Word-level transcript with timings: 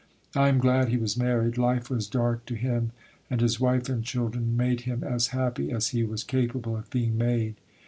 I 0.35 0.49
am 0.49 0.57
glad 0.57 0.89
he 0.89 0.97
was 0.97 1.15
married: 1.15 1.59
life 1.59 1.87
was 1.91 2.07
dark 2.07 2.47
to 2.47 2.55
him, 2.55 2.91
and 3.29 3.39
his 3.39 3.59
wife 3.59 3.87
and 3.87 4.03
children 4.03 4.57
made 4.57 4.81
him 4.81 5.03
as 5.03 5.27
happy 5.27 5.71
as 5.71 5.89
he 5.89 6.03
was 6.03 6.23
capable 6.23 6.75
of 6.75 6.89
being 6.89 7.19
made. 7.19 7.53